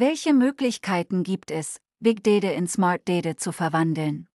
[0.00, 4.28] Welche Möglichkeiten gibt es, Big Data in Smart Data zu verwandeln?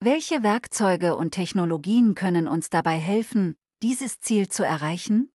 [0.00, 5.30] Welche Werkzeuge und Technologien können uns dabei helfen, dieses Ziel zu erreichen?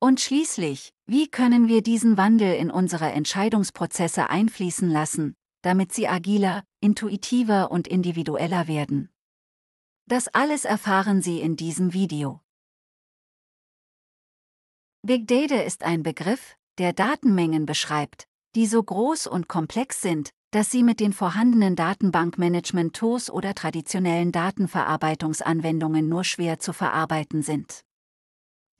[0.00, 6.64] Und schließlich, wie können wir diesen Wandel in unsere Entscheidungsprozesse einfließen lassen, damit sie agiler,
[6.80, 9.10] intuitiver und individueller werden?
[10.06, 12.40] Das alles erfahren Sie in diesem Video.
[15.02, 20.70] Big Data ist ein Begriff, der Datenmengen beschreibt, die so groß und komplex sind, dass
[20.70, 27.82] sie mit den vorhandenen Datenbankmanagement-Tools oder traditionellen Datenverarbeitungsanwendungen nur schwer zu verarbeiten sind.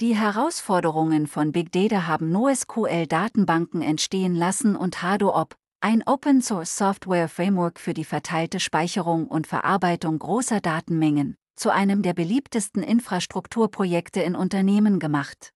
[0.00, 8.04] Die Herausforderungen von Big Data haben NoSQL-Datenbanken entstehen lassen und HADOOP, ein Open-Source-Software-Framework für die
[8.04, 15.52] verteilte Speicherung und Verarbeitung großer Datenmengen, zu einem der beliebtesten Infrastrukturprojekte in Unternehmen gemacht.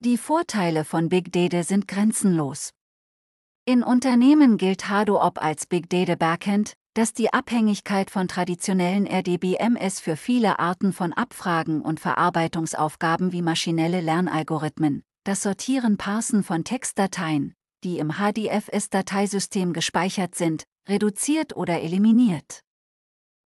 [0.00, 2.72] Die Vorteile von Big Data sind grenzenlos.
[3.66, 10.16] In Unternehmen gilt HADOOP als Big Data Backend, das die Abhängigkeit von traditionellen RDBMS für
[10.16, 17.98] viele Arten von Abfragen und Verarbeitungsaufgaben wie maschinelle Lernalgorithmen, das Sortieren Parsen von Textdateien, die
[17.98, 22.60] im HDFS-Dateisystem gespeichert sind, reduziert oder eliminiert.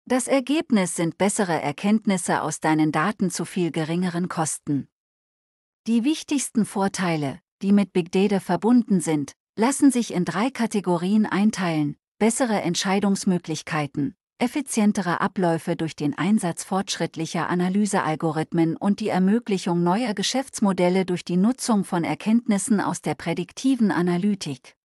[0.06, 4.88] Das Ergebnis sind bessere Erkenntnisse aus deinen Daten zu viel geringeren Kosten.
[5.86, 11.96] Die wichtigsten Vorteile, die mit Big Data verbunden sind, lassen sich in drei Kategorien einteilen,
[12.18, 21.24] bessere Entscheidungsmöglichkeiten, effizientere Abläufe durch den Einsatz fortschrittlicher Analysealgorithmen und die Ermöglichung neuer Geschäftsmodelle durch
[21.24, 24.76] die Nutzung von Erkenntnissen aus der prädiktiven Analytik.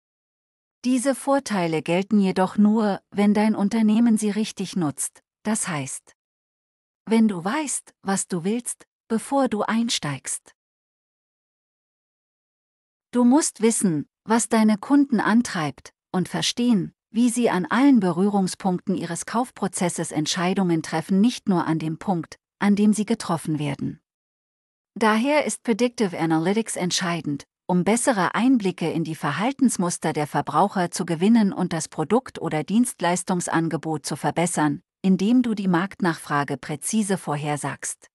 [0.85, 6.15] Diese Vorteile gelten jedoch nur, wenn dein Unternehmen sie richtig nutzt, das heißt,
[7.05, 10.55] wenn du weißt, was du willst, bevor du einsteigst.
[13.11, 19.25] Du musst wissen, was deine Kunden antreibt, und verstehen, wie sie an allen Berührungspunkten ihres
[19.25, 23.99] Kaufprozesses Entscheidungen treffen, nicht nur an dem Punkt, an dem sie getroffen werden.
[24.95, 31.51] Daher ist Predictive Analytics entscheidend, um bessere Einblicke in die Verhaltensmuster der Verbraucher zu gewinnen
[31.51, 38.07] und das Produkt- oder Dienstleistungsangebot zu verbessern, indem du die Marktnachfrage präzise vorhersagst.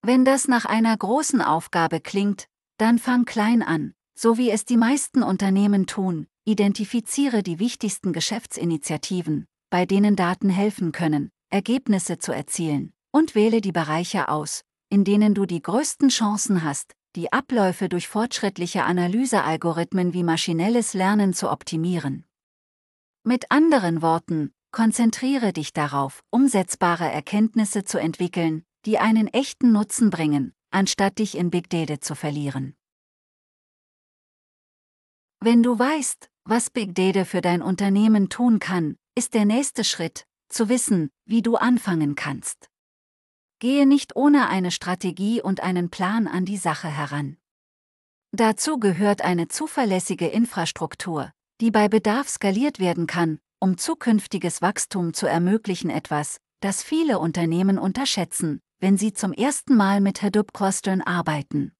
[0.00, 2.46] Wenn das nach einer großen Aufgabe klingt,
[2.78, 9.46] dann fang klein an, so wie es die meisten Unternehmen tun, identifiziere die wichtigsten Geschäftsinitiativen,
[9.70, 15.34] bei denen Daten helfen können, Ergebnisse zu erzielen, und wähle die Bereiche aus, in denen
[15.34, 22.24] du die größten Chancen hast, die Abläufe durch fortschrittliche Analysealgorithmen wie maschinelles Lernen zu optimieren.
[23.22, 30.52] Mit anderen Worten, konzentriere dich darauf, umsetzbare Erkenntnisse zu entwickeln, die einen echten Nutzen bringen,
[30.70, 32.74] anstatt dich in Big Data zu verlieren.
[35.44, 40.24] Wenn du weißt, was Big Data für dein Unternehmen tun kann, ist der nächste Schritt,
[40.48, 42.70] zu wissen, wie du anfangen kannst.
[43.58, 47.36] Gehe nicht ohne eine Strategie und einen Plan an die Sache heran.
[48.32, 51.30] Dazu gehört eine zuverlässige Infrastruktur,
[51.60, 57.78] die bei Bedarf skaliert werden kann, um zukünftiges Wachstum zu ermöglichen etwas, das viele Unternehmen
[57.78, 61.74] unterschätzen, wenn sie zum ersten Mal mit Hadoop-Clustern arbeiten.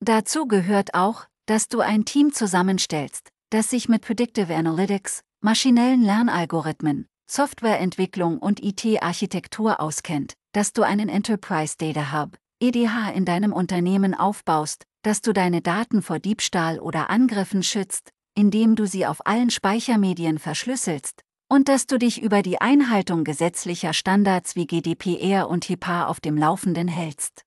[0.00, 7.06] Dazu gehört auch, dass du ein Team zusammenstellst, das sich mit Predictive Analytics, maschinellen Lernalgorithmen,
[7.30, 14.84] Softwareentwicklung und IT-Architektur auskennt, dass du einen Enterprise Data Hub, EDH in deinem Unternehmen aufbaust,
[15.02, 20.38] dass du deine Daten vor Diebstahl oder Angriffen schützt, indem du sie auf allen Speichermedien
[20.38, 26.18] verschlüsselst, und dass du dich über die Einhaltung gesetzlicher Standards wie GDPR und HIPAA auf
[26.18, 27.45] dem Laufenden hältst.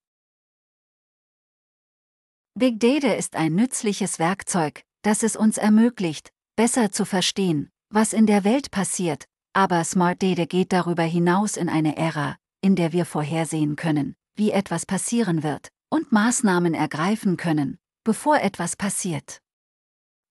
[2.59, 8.25] Big Data ist ein nützliches Werkzeug, das es uns ermöglicht, besser zu verstehen, was in
[8.25, 13.06] der Welt passiert, aber Smart Data geht darüber hinaus in eine Ära, in der wir
[13.06, 19.40] vorhersehen können, wie etwas passieren wird, und Maßnahmen ergreifen können, bevor etwas passiert.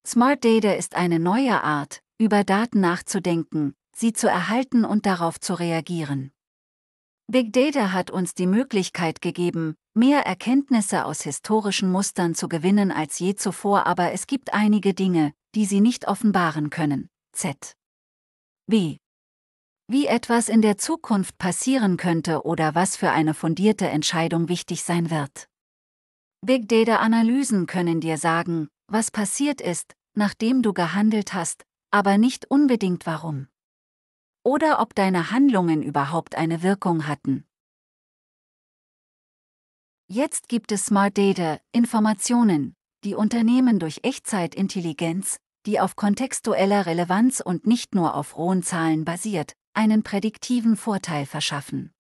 [0.07, 5.55] Smart Data ist eine neue Art, über Daten nachzudenken, sie zu erhalten und darauf zu
[5.55, 6.33] reagieren.
[7.31, 13.19] Big Data hat uns die Möglichkeit gegeben, mehr Erkenntnisse aus historischen Mustern zu gewinnen als
[13.19, 17.11] je zuvor, aber es gibt einige Dinge, die sie nicht offenbaren können.
[17.33, 17.75] Z.
[18.67, 18.97] B.
[19.89, 25.11] Wie etwas in der Zukunft passieren könnte oder was für eine fundierte Entscheidung wichtig sein
[25.11, 25.49] wird.
[26.41, 33.05] Big Data-Analysen können dir sagen, was passiert ist, nachdem du gehandelt hast, aber nicht unbedingt
[33.05, 33.49] warum
[34.49, 37.45] oder ob deine Handlungen überhaupt eine Wirkung hatten.
[40.07, 42.75] Jetzt gibt es Smart Data, Informationen,
[43.05, 45.37] die Unternehmen durch Echtzeitintelligenz,
[45.67, 51.93] die auf kontextueller Relevanz und nicht nur auf rohen Zahlen basiert, einen prädiktiven Vorteil verschaffen.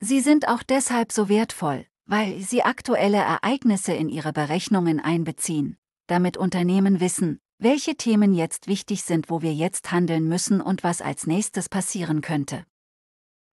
[0.00, 5.76] Sie sind auch deshalb so wertvoll, weil sie aktuelle Ereignisse in ihre Berechnungen einbeziehen,
[6.06, 11.02] damit Unternehmen wissen, welche Themen jetzt wichtig sind, wo wir jetzt handeln müssen und was
[11.02, 12.64] als nächstes passieren könnte.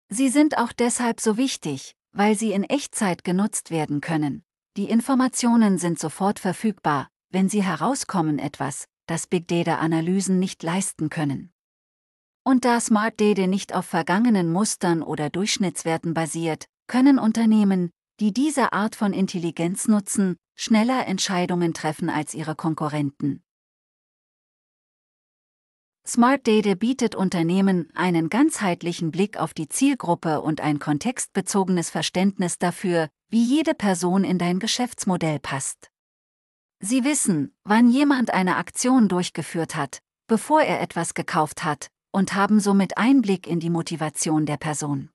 [0.10, 4.44] Sie sind auch deshalb so wichtig, weil sie in Echtzeit genutzt werden können.
[4.78, 11.52] Die Informationen sind sofort verfügbar, wenn sie herauskommen etwas, das Big Data-Analysen nicht leisten können.
[12.44, 17.90] Und da Smart Data nicht auf vergangenen Mustern oder Durchschnittswerten basiert, können Unternehmen,
[18.22, 23.44] die diese Art von Intelligenz nutzen, schneller Entscheidungen treffen als ihre Konkurrenten.
[26.08, 33.10] Smart Data bietet Unternehmen einen ganzheitlichen Blick auf die Zielgruppe und ein kontextbezogenes Verständnis dafür,
[33.30, 35.92] wie jede Person in dein Geschäftsmodell passt.
[36.80, 42.62] Sie wissen, wann jemand eine Aktion durchgeführt hat, bevor er etwas gekauft hat, und haben
[42.62, 45.10] somit Einblick in die Motivation der Person.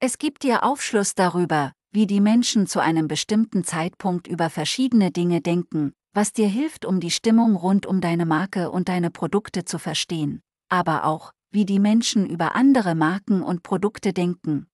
[0.00, 5.40] Es gibt dir Aufschluss darüber, wie die Menschen zu einem bestimmten Zeitpunkt über verschiedene Dinge
[5.40, 9.78] denken, was dir hilft, um die Stimmung rund um deine Marke und deine Produkte zu
[9.78, 14.66] verstehen, aber auch, wie die Menschen über andere Marken und Produkte denken.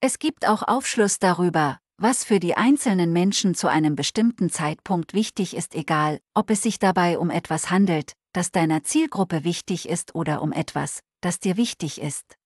[0.00, 5.54] Es gibt auch Aufschluss darüber, was für die einzelnen Menschen zu einem bestimmten Zeitpunkt wichtig
[5.54, 10.40] ist, egal, ob es sich dabei um etwas handelt, das deiner Zielgruppe wichtig ist oder
[10.40, 12.36] um etwas, das dir wichtig ist.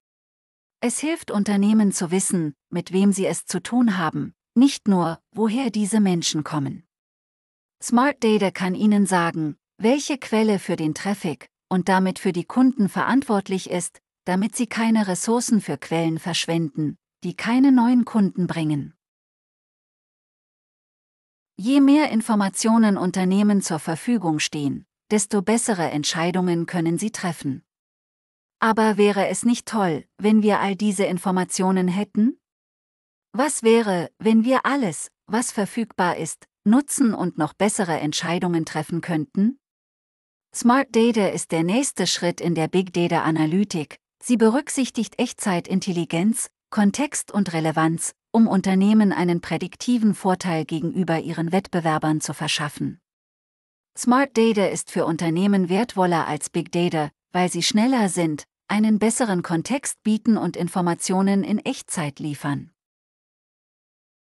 [0.80, 5.70] Es hilft Unternehmen zu wissen, mit wem sie es zu tun haben, nicht nur, woher
[5.70, 6.84] diese Menschen kommen.
[7.84, 12.88] Smart Data kann Ihnen sagen, welche Quelle für den Traffic und damit für die Kunden
[12.88, 18.94] verantwortlich ist, damit Sie keine Ressourcen für Quellen verschwenden, die keine neuen Kunden bringen.
[21.58, 27.66] Je mehr Informationen Unternehmen zur Verfügung stehen, desto bessere Entscheidungen können sie treffen.
[28.60, 32.40] Aber wäre es nicht toll, wenn wir all diese Informationen hätten?
[33.32, 39.58] Was wäre, wenn wir alles, was verfügbar ist, nutzen und noch bessere Entscheidungen treffen könnten?
[40.54, 43.98] Smart Data ist der nächste Schritt in der Big Data Analytik.
[44.22, 52.34] Sie berücksichtigt Echtzeitintelligenz, Kontext und Relevanz, um Unternehmen einen prädiktiven Vorteil gegenüber ihren Wettbewerbern zu
[52.34, 53.00] verschaffen.
[53.96, 59.42] Smart Data ist für Unternehmen wertvoller als Big Data, weil sie schneller sind, einen besseren
[59.42, 62.73] Kontext bieten und Informationen in Echtzeit liefern.